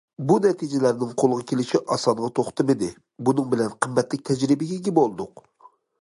[0.29, 2.89] بۇ نەتىجىلەرنىڭ قولغا كېلىشى ئاسانغا توختىمىدى،
[3.29, 5.45] بۇنىڭ بىلەن قىممەتلىك تەجرىبىگە ئىگە بولدۇق.